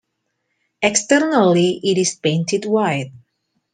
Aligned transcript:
Externally 0.81 1.79
it 1.83 1.95
is 1.99 2.15
painted 2.15 2.65
white. 2.65 3.11